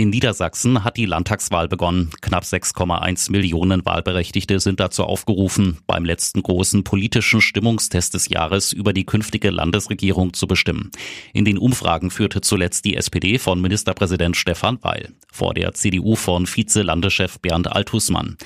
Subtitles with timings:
[0.00, 2.08] In Niedersachsen hat die Landtagswahl begonnen.
[2.22, 8.94] Knapp 6,1 Millionen Wahlberechtigte sind dazu aufgerufen, beim letzten großen politischen Stimmungstest des Jahres über
[8.94, 10.90] die künftige Landesregierung zu bestimmen.
[11.34, 16.46] In den Umfragen führte zuletzt die SPD von Ministerpräsident Stefan Weil vor der CDU von
[16.46, 18.38] Vize-Landeschef Bernd Althusmann.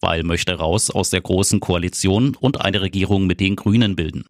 [0.00, 4.24] Weil möchte raus aus der großen Koalition und eine Regierung mit den Grünen bilden.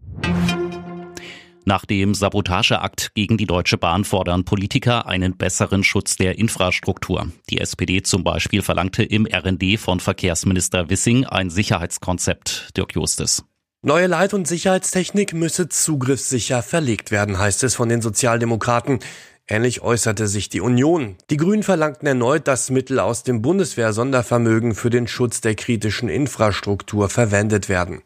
[1.65, 7.31] Nach dem Sabotageakt gegen die Deutsche Bahn fordern Politiker einen besseren Schutz der Infrastruktur.
[7.51, 12.77] Die SPD zum Beispiel verlangte im RND von Verkehrsminister Wissing ein Sicherheitskonzept.
[12.77, 13.45] Dirk Justes.
[13.83, 18.99] Neue Leit- und Sicherheitstechnik müsse zugriffssicher verlegt werden, heißt es von den Sozialdemokraten.
[19.49, 21.17] Ähnlich äußerte sich die Union.
[21.31, 27.09] Die Grünen verlangten erneut, dass Mittel aus dem Bundeswehr-Sondervermögen für den Schutz der kritischen Infrastruktur
[27.09, 28.03] verwendet werden.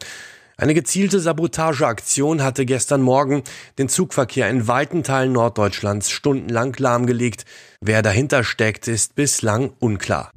[0.58, 3.42] Eine gezielte Sabotageaktion hatte gestern Morgen
[3.78, 7.44] den Zugverkehr in weiten Teilen Norddeutschlands stundenlang lahmgelegt.
[7.82, 10.30] Wer dahinter steckt, ist bislang unklar.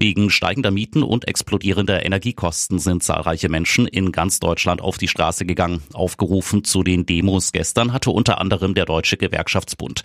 [0.00, 5.46] Wegen steigender Mieten und explodierender Energiekosten sind zahlreiche Menschen in ganz Deutschland auf die Straße
[5.46, 5.84] gegangen.
[5.94, 10.02] Aufgerufen zu den Demos gestern hatte unter anderem der Deutsche Gewerkschaftsbund.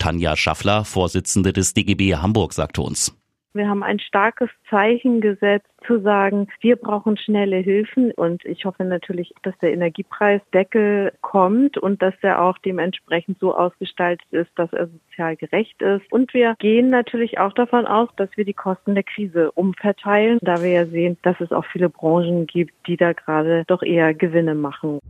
[0.00, 3.14] Tanja Schaffler, Vorsitzende des DGB Hamburg, sagte uns.
[3.52, 8.84] Wir haben ein starkes Zeichen gesetzt, zu sagen, wir brauchen schnelle Hilfen und ich hoffe
[8.84, 14.88] natürlich, dass der Energiepreisdeckel kommt und dass er auch dementsprechend so ausgestaltet ist, dass er
[14.88, 16.10] sozial gerecht ist.
[16.12, 20.62] Und wir gehen natürlich auch davon aus, dass wir die Kosten der Krise umverteilen, da
[20.62, 24.54] wir ja sehen, dass es auch viele Branchen gibt, die da gerade doch eher Gewinne
[24.54, 25.00] machen.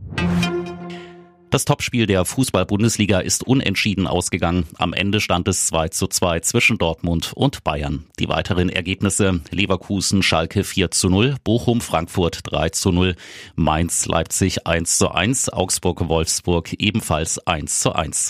[1.51, 4.65] Das Topspiel der Fußball-Bundesliga ist unentschieden ausgegangen.
[4.77, 8.05] Am Ende stand es 2 zu 2 zwischen Dortmund und Bayern.
[8.19, 13.15] Die weiteren Ergebnisse Leverkusen Schalke 4 zu 0, Bochum Frankfurt 3 zu 0,
[13.55, 18.29] Mainz Leipzig 1 zu 1, Augsburg Wolfsburg ebenfalls 1 zu 1.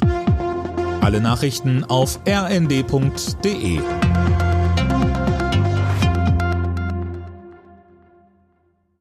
[1.01, 3.81] Alle Nachrichten auf rnd.de